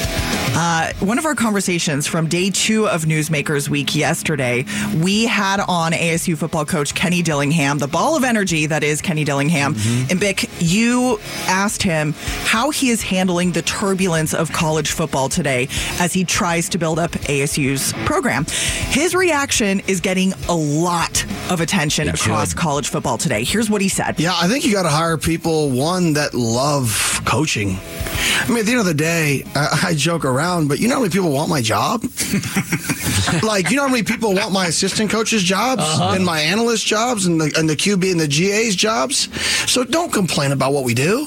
[0.54, 4.64] Uh, one of our conversations from day two of Newsmakers Week yesterday,
[5.02, 9.24] we had on ASU football coach Kenny Dillingham, the ball of energy that is Kenny
[9.24, 9.74] Dillingham.
[10.10, 15.68] And Bick, you asked him how he is handling the turbulence of college football today
[15.98, 18.46] as he tries to build up ASU's program.
[18.46, 23.44] His reaction is getting a lot of attention across college football today.
[23.44, 24.18] Here's what he said.
[24.18, 27.78] Yeah, I think you got to hire people, one, that love coaching.
[28.18, 30.94] I mean, at the end of the day, I, I joke around, but you know
[30.94, 32.02] how many people want my job?
[33.42, 36.14] like, you know how many people want my assistant coach's jobs uh-huh.
[36.14, 39.28] and my analyst jobs and the, and the QB and the GA's jobs?
[39.70, 41.26] So don't complain about what we do.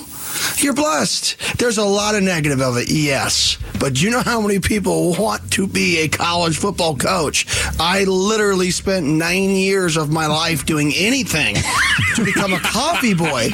[0.58, 1.58] You're blessed.
[1.58, 3.58] There's a lot of negative of it, yes.
[3.80, 7.46] But you know how many people want to be a college football coach?
[7.80, 11.56] I literally spent nine years of my life doing anything
[12.16, 13.50] to become a coffee boy.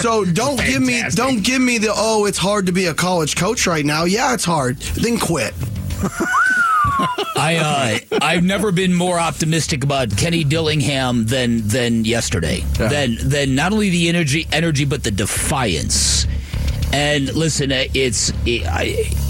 [0.00, 3.36] So don't give me don't give me the oh it's hard to be a college
[3.36, 4.04] coach right now.
[4.04, 4.78] Yeah, it's hard.
[4.78, 5.54] Then quit.
[7.36, 12.60] I uh, I've never been more optimistic about Kenny Dillingham than than yesterday.
[12.76, 16.26] Than than not only the energy energy but the defiance.
[16.92, 18.62] And listen, uh, it's it,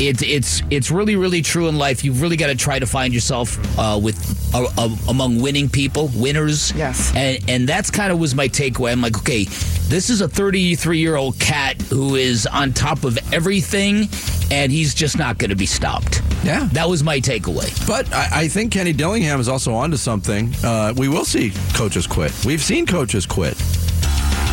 [0.01, 2.05] it, it's it's really really true in life.
[2.05, 4.19] You've really got to try to find yourself uh, with
[4.55, 6.73] uh, uh, among winning people, winners.
[6.73, 7.15] Yes.
[7.15, 8.93] And and that's kind of was my takeaway.
[8.93, 9.45] I'm like, okay,
[9.89, 14.09] this is a 33 year old cat who is on top of everything,
[14.51, 16.23] and he's just not going to be stopped.
[16.45, 16.69] Yeah.
[16.73, 17.87] That was my takeaway.
[17.87, 20.55] But I, I think Kenny Dillingham is also onto something.
[20.65, 22.33] Uh, we will see coaches quit.
[22.45, 23.61] We've seen coaches quit.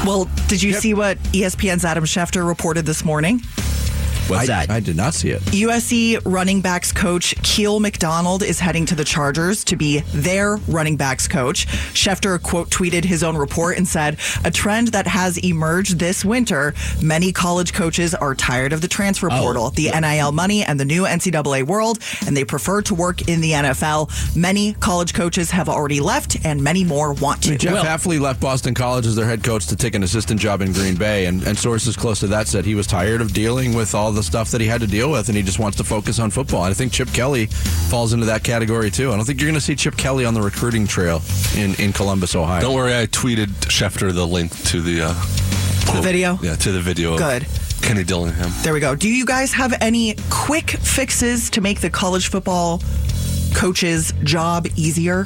[0.05, 3.41] Well, did you see what ESPN's Adam Schefter reported this morning?
[4.29, 4.69] What's I, that?
[4.69, 5.41] I did not see it.
[5.43, 10.97] USC running backs coach Kiel McDonald is heading to the Chargers to be their running
[10.97, 11.67] backs coach.
[11.93, 16.73] Schefter quote tweeted his own report and said, "A trend that has emerged this winter.
[17.01, 20.85] Many college coaches are tired of the transfer oh, portal, the NIL money, and the
[20.85, 24.35] new NCAA world, and they prefer to work in the NFL.
[24.35, 28.41] Many college coaches have already left, and many more want to." Jeff Well- Hafley left
[28.41, 31.43] Boston College as their head coach to take an assistant job in Green Bay, and,
[31.43, 34.51] and sources close to that said he was tired of dealing with all the stuff
[34.51, 36.65] that he had to deal with, and he just wants to focus on football.
[36.65, 39.11] And I think Chip Kelly falls into that category too.
[39.11, 41.21] I don't think you're going to see Chip Kelly on the recruiting trail
[41.55, 42.61] in, in Columbus, Ohio.
[42.61, 45.13] Don't worry, I tweeted Schefter the link to the uh,
[45.85, 46.03] quote.
[46.03, 46.37] video?
[46.41, 47.13] Yeah, to the video.
[47.13, 47.47] of Good.
[47.81, 48.51] Kenny Dillingham.
[48.63, 48.95] There we go.
[48.95, 52.81] Do you guys have any quick fixes to make the college football
[53.57, 55.25] coach's job easier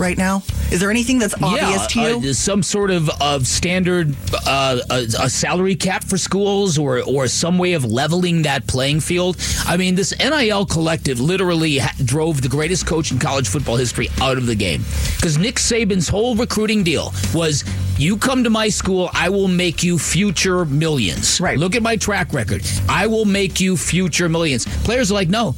[0.00, 0.42] right now?
[0.72, 2.30] Is there anything that's obvious to you?
[2.30, 7.28] Uh, some sort of, of standard uh, a, a salary cap for schools or, or
[7.28, 9.36] some way of leveling that playing field.
[9.66, 14.08] I mean, this NIL collective literally ha- drove the greatest coach in college football history
[14.22, 14.82] out of the game.
[15.16, 17.62] Because Nick Saban's whole recruiting deal was
[17.98, 21.40] you come to my school, I will make you future millions.
[21.40, 21.58] Right.
[21.58, 22.62] Look at my track record.
[22.88, 24.64] I will make you future millions.
[24.82, 25.54] Players are like, no,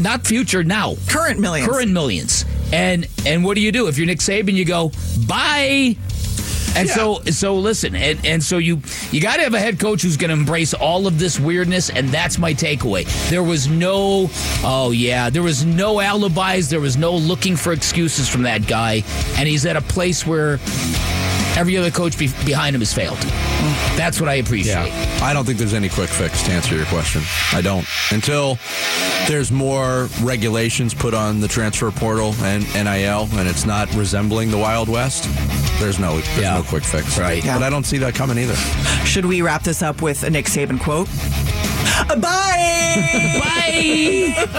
[0.00, 0.94] not future, now.
[1.08, 1.68] Current millions.
[1.68, 2.44] Current millions.
[2.72, 4.54] And and what do you do if you're Nick Saban?
[4.54, 4.92] You go
[5.26, 5.96] bye.
[6.74, 10.02] And so so listen, and, and so you you got to have a head coach
[10.02, 13.04] who's going to embrace all of this weirdness, and that's my takeaway.
[13.28, 14.30] There was no
[14.64, 19.02] oh yeah, there was no alibis, there was no looking for excuses from that guy,
[19.36, 20.58] and he's at a place where
[21.56, 23.18] every other coach be, behind him has failed.
[23.96, 24.88] That's what I appreciate.
[24.88, 27.22] Yeah, I don't think there's any quick fix to answer your question.
[27.52, 27.86] I don't.
[28.10, 28.58] Until
[29.28, 34.58] there's more regulations put on the transfer portal and NIL, and it's not resembling the
[34.58, 35.28] Wild West.
[35.78, 36.56] There's no, there's Yeah.
[36.58, 37.18] no quick fix.
[37.18, 37.44] Right.
[37.44, 37.58] Yeah.
[37.58, 38.54] But I don't see that coming either.
[39.04, 41.08] Should we wrap this up with a Nick Saban quote?
[42.08, 43.38] Bye.
[43.38, 44.46] Bye.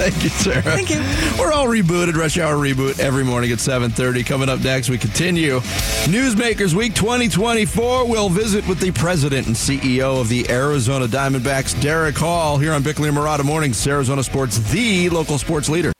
[0.00, 0.62] Thank you, Sarah.
[0.62, 1.00] Thank you.
[1.38, 2.14] We're all rebooted.
[2.14, 4.24] Rush Hour reboot every morning at 7:30.
[4.24, 5.60] Coming up next, we continue
[6.06, 8.06] Newsmakers Week 2024.
[8.06, 12.82] We'll visit with the president and CEO of the Arizona Diamondbacks, Derrick Hall, here on
[12.82, 15.92] Bickley and Marotta Mornings, Arizona Sports, the local sports leader.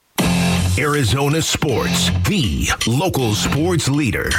[0.78, 4.30] Arizona Sports, the local sports leader.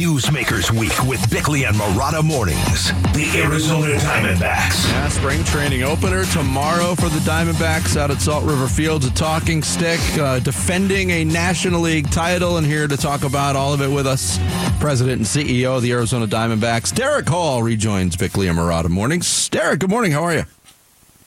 [0.00, 2.90] Newsmakers Week with Bickley and Marotta Mornings.
[3.12, 4.88] The Arizona Diamondbacks.
[4.88, 9.04] Yeah, spring training opener tomorrow for the Diamondbacks out at Salt River Fields.
[9.06, 13.74] A talking stick, uh, defending a National League title, and here to talk about all
[13.74, 14.38] of it with us,
[14.80, 19.50] President and CEO of the Arizona Diamondbacks, Derrick Hall, rejoins Bickley and Marotta Mornings.
[19.50, 20.12] Derrick, good morning.
[20.12, 20.44] How are you?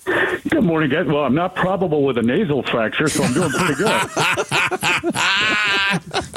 [0.06, 1.08] Good morning, guys.
[1.08, 4.02] Well, I'm not probable with a nasal fracture, so I'm doing pretty good.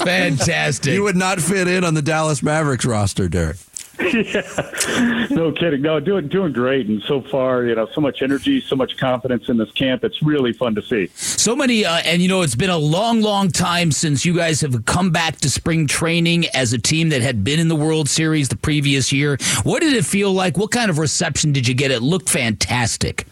[0.04, 0.94] Fantastic.
[0.94, 3.56] You would not fit in on the Dallas Mavericks roster, Derrick.
[3.98, 5.80] yeah, no kidding.
[5.82, 9.48] No, doing doing great, and so far, you know, so much energy, so much confidence
[9.48, 10.04] in this camp.
[10.04, 11.06] It's really fun to see.
[11.14, 14.60] So many, uh, and you know, it's been a long, long time since you guys
[14.60, 18.08] have come back to spring training as a team that had been in the World
[18.08, 19.38] Series the previous year.
[19.64, 20.58] What did it feel like?
[20.58, 21.90] What kind of reception did you get?
[21.90, 23.26] It looked fantastic.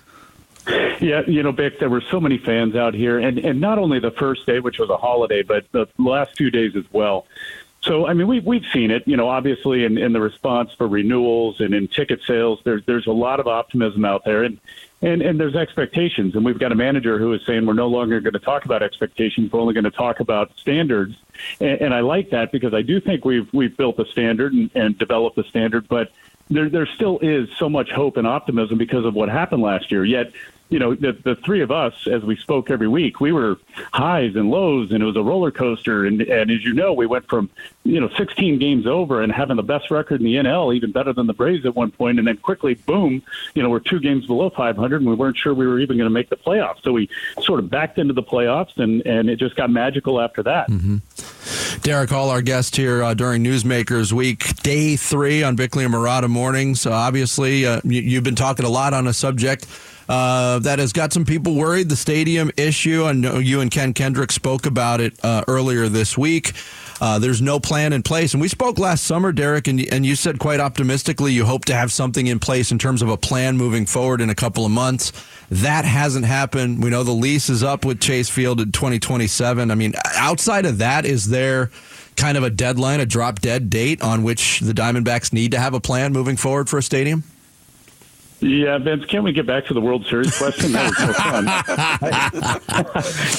[0.67, 3.99] Yeah, you know, Bick, there were so many fans out here, and and not only
[3.99, 7.27] the first day, which was a holiday, but the last few days as well.
[7.85, 10.89] So, I mean, we've, we've seen it, you know, obviously in, in the response for
[10.89, 14.59] renewals and in ticket sales, there's, there's a lot of optimism out there and,
[15.03, 16.35] and, and there's expectations.
[16.35, 18.83] And we've got a manager who is saying we're no longer going to talk about
[18.83, 19.53] expectations.
[19.53, 21.15] We're only going to talk about standards.
[21.61, 24.71] And, and I like that because I do think we've, we've built a standard and,
[24.75, 26.11] and developed a standard, but
[26.49, 30.07] there, there still is so much hope and optimism because of what happened last year.
[30.07, 30.33] Yet
[30.71, 33.59] you know, the, the three of us, as we spoke every week, we were
[33.93, 36.07] highs and lows, and it was a roller coaster.
[36.07, 37.51] And, and as you know, we went from,
[37.85, 41.13] you know, 16 games over and having the best record in the NL, even better
[41.13, 43.23] than the Braves at one point, and then quickly, boom,
[43.55, 46.09] you know, we're two games below 500, and we weren't sure we were even going
[46.09, 46.83] to make the playoffs.
[46.83, 47.09] So we
[47.43, 50.71] sort of backed into the playoffs, and, and it just got magical after that.
[50.71, 51.81] Mm-hmm.
[51.81, 56.29] Derrick Hall, our guest here uh, during Newsmakers Week, day three on Bickley and Marotta
[56.29, 56.87] Mornings.
[56.87, 59.67] Uh, obviously, uh, you, you've been talking a lot on a subject
[60.09, 61.89] uh, that has got some people worried.
[61.89, 63.05] The stadium issue.
[63.05, 66.53] I know you and Ken Kendrick spoke about it uh, earlier this week.
[67.01, 68.35] Uh, there's no plan in place.
[68.35, 71.75] And we spoke last summer, Derrick, and, and you said quite optimistically you hope to
[71.75, 74.71] have something in place in terms of a plan moving forward in a couple of
[74.71, 75.13] months.
[75.51, 76.83] That hasn't happened.
[76.83, 79.71] We know the lease is up with Chase Field in 2027.
[79.71, 81.71] I mean, outside of that, is there
[82.17, 85.75] kind of a deadline, a drop dead date on which the Diamondbacks need to have
[85.75, 87.25] a plan moving forward for a stadium?
[88.45, 90.73] Yeah, Vince, can't we get back to the World Series question?
[90.73, 91.49] That was so fun.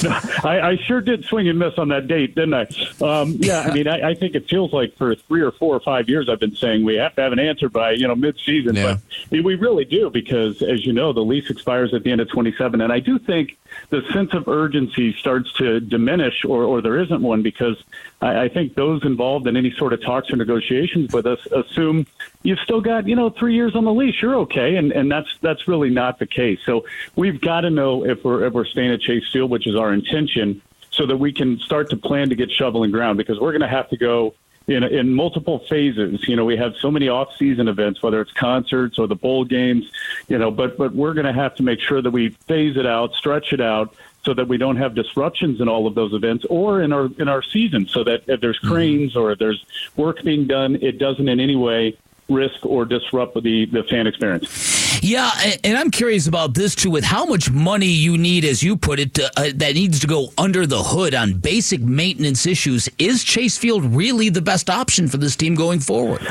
[0.04, 0.10] I,
[0.44, 2.64] no, I, I, sure did swing and miss on that date, didn't I?
[3.02, 5.80] Um, yeah, I mean, I, I, think it feels like for three or four or
[5.80, 8.76] five years I've been saying we have to have an answer by, you know, mid-season.
[8.76, 8.98] Yeah.
[9.30, 12.30] But we really do because, as you know, the lease expires at the end of
[12.30, 12.82] 27.
[12.82, 13.58] And I do think
[13.90, 17.82] the sense of urgency starts to diminish or, or there isn't one because
[18.22, 22.06] I, I think those involved in any sort of talks or negotiations with us assume
[22.44, 24.22] you've still got, you know, three years on the lease.
[24.22, 24.76] You're okay.
[24.76, 26.60] And, and that's, that's really not the case.
[26.66, 26.86] So
[27.16, 29.94] we've got to know if we're, if we're staying at Chase Field, which is our
[29.94, 30.62] intention,
[30.92, 33.68] so that we can start to plan to get shoveling ground because we're going to
[33.68, 34.34] have to go
[34.68, 36.28] in, in multiple phases.
[36.28, 39.90] You know, we have so many off-season events, whether it's concerts or the bowl games.
[40.28, 42.86] You know, but but we're going to have to make sure that we phase it
[42.86, 46.46] out, stretch it out, so that we don't have disruptions in all of those events
[46.50, 47.88] or in our in our season.
[47.88, 48.74] So that if there's mm-hmm.
[48.74, 49.64] cranes or if there's
[49.96, 51.98] work being done, it doesn't in any way
[52.28, 54.75] risk or disrupt the, the fan experience.
[55.02, 55.32] Yeah,
[55.64, 59.00] and I'm curious about this too with how much money you need, as you put
[59.00, 62.90] it, to, uh, that needs to go under the hood on basic maintenance issues.
[62.98, 66.26] Is Chase Field really the best option for this team going forward?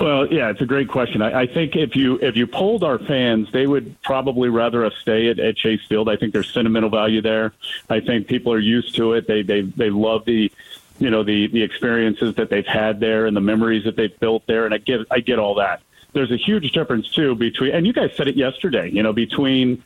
[0.00, 1.20] Well, yeah, it's a great question.
[1.20, 4.94] I, I, think if you if you polled our fans, they would probably rather us
[5.02, 6.08] stay at, at Chase Field.
[6.08, 7.52] I think there's sentimental value there.
[7.90, 9.26] I think people are used to it.
[9.26, 10.50] They they they love the
[11.00, 14.46] you know the the experiences that they've had there and the memories that they've built
[14.46, 15.82] there and I get I get all that.
[16.12, 19.82] There's a huge difference too between and you guys said it yesterday, you know, between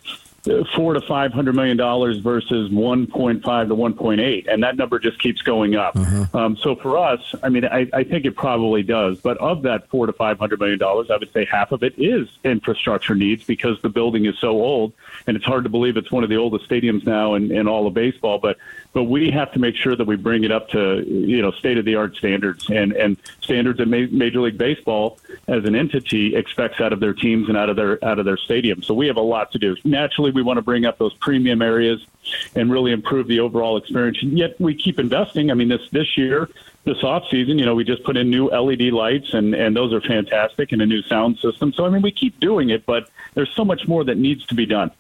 [0.75, 4.63] four to five hundred million dollars versus one point five to one point eight, and
[4.63, 5.97] that number just keeps going up.
[5.97, 6.39] Uh-huh.
[6.39, 9.21] Um, so for us, I mean, I, I think it probably does.
[9.21, 11.95] But of that four to five hundred million dollars, I would say half of it
[11.97, 14.93] is infrastructure needs because the building is so old,
[15.27, 17.87] and it's hard to believe it's one of the oldest stadiums now in, in all
[17.87, 18.39] of baseball.
[18.39, 18.59] But
[18.95, 21.77] but we have to make sure that we bring it up to you know state
[21.77, 26.81] of the art standards and and standards that Major League Baseball as an entity expects
[26.81, 28.83] out of their teams and out of their out of their stadium.
[28.83, 29.77] So we have a lot to do.
[29.85, 32.07] Naturally, we want to bring up those premium areas
[32.55, 34.23] and really improve the overall experience.
[34.23, 35.51] And yet we keep investing.
[35.51, 36.49] I mean, this this year,
[36.85, 39.93] this off season, you know, we just put in new LED lights and and those
[39.93, 41.73] are fantastic and a new sound system.
[41.73, 44.55] So I mean, we keep doing it, but there's so much more that needs to
[44.55, 44.93] be done.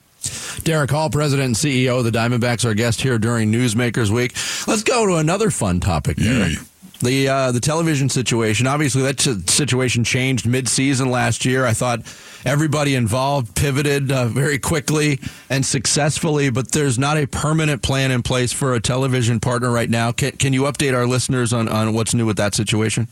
[0.60, 4.34] Derrick Hall, President and CEO of the Diamondbacks, our guest here during Newsmakers Week.
[4.66, 6.58] Let's go to another fun topic, Derrick.
[7.00, 8.66] The uh, the television situation.
[8.66, 11.66] Obviously, that situation changed mid-season last year.
[11.66, 12.00] I thought
[12.46, 18.22] everybody involved pivoted uh, very quickly and successfully, but there's not a permanent plan in
[18.22, 20.12] place for a television partner right now.
[20.12, 23.08] Can, can you update our listeners on, on what's new with that situation?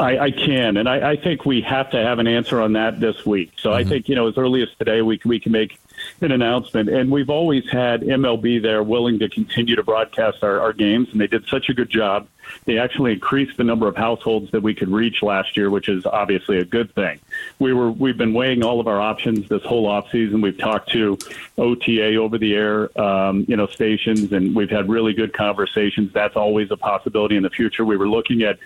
[0.00, 3.00] I, I can, and I, I think we have to have an answer on that
[3.00, 3.52] this week.
[3.58, 5.78] So I think you know, as early as today, we we can make
[6.22, 6.88] an announcement.
[6.88, 11.20] And we've always had MLB there willing to continue to broadcast our, our games, and
[11.20, 12.26] they did such a good job.
[12.64, 16.04] They actually increased the number of households that we could reach last year, which is
[16.04, 17.20] obviously a good thing.
[17.58, 20.40] We were we've been weighing all of our options this whole off season.
[20.40, 21.18] We've talked to
[21.56, 26.12] OTA over the air, um, you know, stations, and we've had really good conversations.
[26.12, 27.84] That's always a possibility in the future.
[27.84, 28.58] We were looking at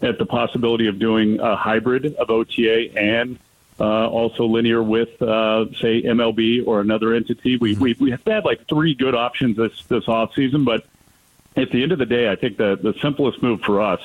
[0.00, 3.38] at the possibility of doing a hybrid of OTA and
[3.80, 7.56] uh, also linear with, uh, say, MLB or another entity.
[7.56, 10.84] We, we, we have had like three good options this, this off season, but
[11.56, 14.00] at the end of the day, I think the, the simplest move for us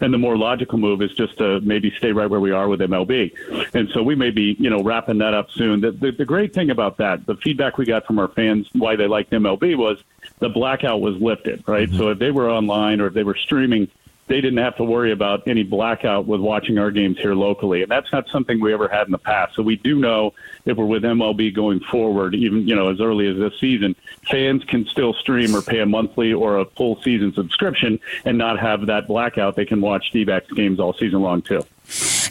[0.00, 2.80] and the more logical move is just to maybe stay right where we are with
[2.80, 3.74] MLB.
[3.74, 5.80] And so we may be, you know, wrapping that up soon.
[5.80, 8.96] The, the, the great thing about that, the feedback we got from our fans, why
[8.96, 10.02] they liked MLB was
[10.38, 11.90] the blackout was lifted, right?
[11.90, 13.88] So if they were online or if they were streaming,
[14.28, 17.82] they didn't have to worry about any blackout with watching our games here locally.
[17.82, 19.54] And that's not something we ever had in the past.
[19.56, 20.34] So we do know
[20.66, 23.96] if we're with MLB going forward, even, you know, as early as this season,
[24.30, 28.58] fans can still stream or pay a monthly or a full season subscription and not
[28.58, 29.56] have that blackout.
[29.56, 31.64] They can watch D-backs games all season long too.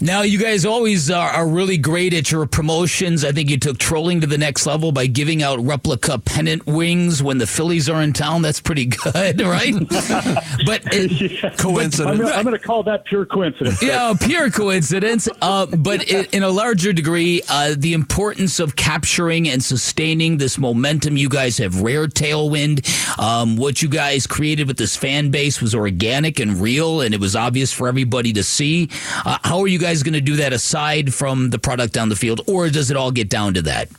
[0.02, 3.26] Now, you guys always are, are, really great at your promotions.
[3.26, 7.24] I think you took trolling to the next level by giving out replica pennant wings
[7.24, 8.42] when the Phillies are in town.
[8.42, 9.74] That's pretty good, right?
[9.80, 11.50] but it, yeah.
[11.56, 12.20] coincidence.
[12.20, 13.82] I'm, I'm going to call that pure coincidence.
[13.82, 15.28] Yeah, pure coincidence.
[15.42, 20.58] Uh, but it, in a larger degree, uh, the importance of capturing and sustaining this
[20.58, 21.18] momentum.
[21.18, 22.86] You guys have rare tailwind.
[23.20, 27.20] Um, what you guys created with this fan base was organic and real, and it
[27.20, 28.90] was obvious for everybody to see.
[29.26, 32.16] Uh, how are you guys going to do that aside from the product down the
[32.16, 33.90] field, or does it all get down to that?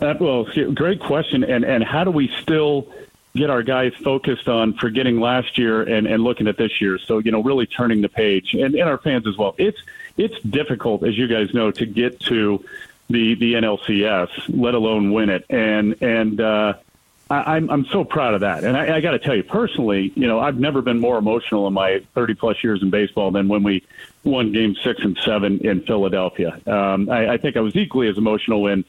[0.00, 1.44] Uh, well, great question.
[1.44, 2.88] And and how do we still
[3.34, 6.98] get our guys focused on forgetting last year and, and looking at this year?
[6.98, 9.54] So you know, really turning the page, and, and our fans as well.
[9.58, 9.80] It's
[10.16, 12.64] it's difficult, as you guys know, to get to
[13.08, 15.44] the the NLCS, let alone win it.
[15.48, 16.74] And and uh,
[17.34, 18.64] I, I'm I'm so proud of that.
[18.64, 21.66] And I, I got to tell you personally, you know, I've never been more emotional
[21.66, 23.84] in my 30 plus years in baseball than when we
[24.22, 26.60] won Game Six and Seven in Philadelphia.
[26.66, 28.84] Um, I, I think I was equally as emotional when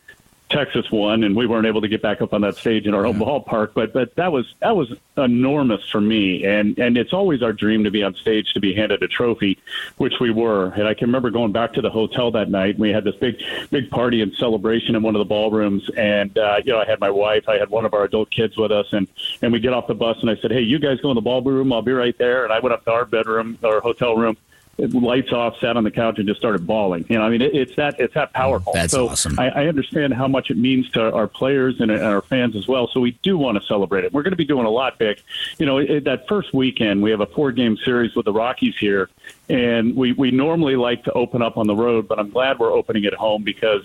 [0.55, 3.03] Texas won, and we weren't able to get back up on that stage in our
[3.03, 3.73] home ballpark.
[3.73, 7.83] But but that was that was enormous for me, and and it's always our dream
[7.83, 9.57] to be on stage to be handed a trophy,
[9.97, 10.67] which we were.
[10.67, 12.75] And I can remember going back to the hotel that night.
[12.75, 16.37] And we had this big big party and celebration in one of the ballrooms, and
[16.37, 18.71] uh, you know I had my wife, I had one of our adult kids with
[18.71, 19.09] us, and
[19.41, 21.21] and we get off the bus, and I said, hey, you guys go in the
[21.21, 22.45] ballroom, I'll be right there.
[22.45, 24.37] And I went up to our bedroom, our hotel room
[24.77, 27.05] lights off, sat on the couch, and just started bawling.
[27.07, 28.73] You know, I mean, it, it's that it's that powerful.
[28.73, 29.39] That's so awesome.
[29.39, 32.67] I, I understand how much it means to our players and, and our fans as
[32.67, 32.89] well.
[32.93, 34.13] So we do want to celebrate it.
[34.13, 35.23] We're going to be doing a lot, Bick.
[35.57, 38.75] You know, it, that first weekend we have a four game series with the Rockies
[38.77, 39.09] here,
[39.49, 42.73] and we we normally like to open up on the road, but I'm glad we're
[42.73, 43.83] opening at home because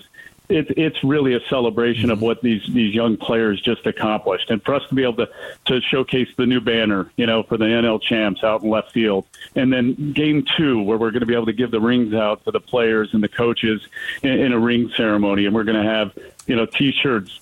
[0.51, 2.25] it's it's really a celebration of mm-hmm.
[2.25, 5.29] what these these young players just accomplished, and for us to be able to
[5.65, 9.25] to showcase the new banner, you know, for the NL champs out in left field,
[9.55, 12.43] and then game two where we're going to be able to give the rings out
[12.45, 13.81] to the players and the coaches
[14.21, 17.39] in, in a ring ceremony, and we're going to have you know T-shirts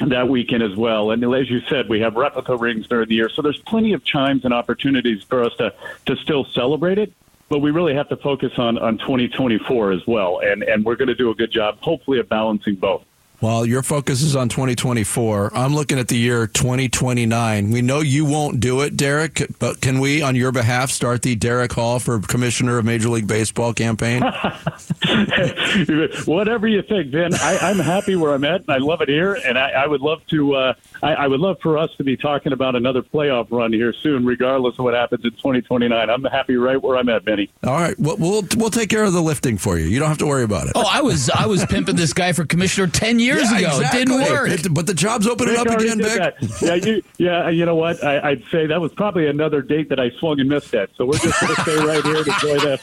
[0.00, 1.10] that weekend as well.
[1.10, 4.04] And as you said, we have replica rings during the year, so there's plenty of
[4.04, 5.72] chimes and opportunities for us to
[6.06, 7.12] to still celebrate it
[7.52, 10.40] but we really have to focus on, on 2024 as well.
[10.42, 13.04] And, and we're going to do a good job, hopefully, of balancing both.
[13.42, 15.50] Well, your focus is on 2024.
[15.52, 17.72] I'm looking at the year 2029.
[17.72, 21.34] We know you won't do it, Derrick, but can we, on your behalf, start the
[21.34, 24.22] Derrick Hall for Commissioner of Major League Baseball campaign?
[26.24, 27.34] Whatever you think, Ben.
[27.34, 29.34] I, am happy where I'm at, and I love it here.
[29.34, 30.54] And I, I would love to.
[30.54, 33.92] Uh, I, I, would love for us to be talking about another playoff run here
[33.92, 36.08] soon, regardless of what happens in 2029.
[36.08, 37.50] I'm happy right where I'm at, Benny.
[37.64, 39.86] All right, we'll we'll, we'll take care of the lifting for you.
[39.86, 40.74] You don't have to worry about it.
[40.76, 43.80] Oh, I was I was pimping this guy for commissioner 10 years years yeah, ago.
[43.80, 44.00] Exactly.
[44.00, 44.48] It didn't work.
[44.50, 46.34] It, but the job's opening up again, Bick.
[46.60, 47.48] Yeah, you, yeah.
[47.48, 48.02] You know what?
[48.02, 50.90] I, would say that was probably another date that I swung and missed at.
[50.96, 52.80] So we're just going to stay right here to enjoy this.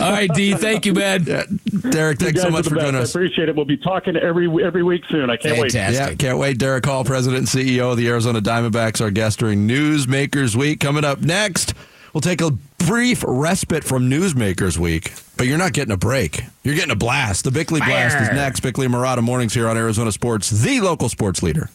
[0.00, 0.54] All right, D.
[0.54, 1.24] Thank you, man.
[1.24, 1.44] Yeah.
[1.90, 3.14] Derrick, thanks so much for joining us.
[3.14, 3.56] I appreciate it.
[3.56, 5.30] We'll be talking every every week soon.
[5.30, 6.00] I can't Fantastic.
[6.00, 6.10] wait.
[6.10, 6.58] Yeah, can't wait.
[6.58, 10.80] Derrick Hall, President and CEO of the Arizona Diamondbacks, our guest during Newsmakers Week.
[10.80, 11.74] Coming up next,
[12.12, 16.44] we'll take a brief respite from Newsmakers Week, but you're not getting a break.
[16.64, 17.44] You're getting a blast.
[17.44, 18.60] The Bickley Blast is next.
[18.60, 21.70] Bickley Marotta Mornings here on Arizona Sports, the local sports leader.